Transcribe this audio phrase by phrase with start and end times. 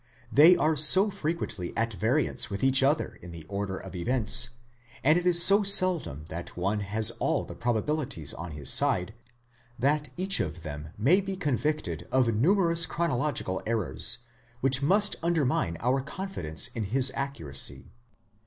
[0.31, 4.49] They are so frequently at variance with each other in the order of events,
[5.03, 9.13] and it is so seldom that one has all the probabilities on his side,
[9.77, 14.17] that each of them may be convicted of numerous chronological errors,
[14.59, 17.91] which must undermine our confidence in his accuracy.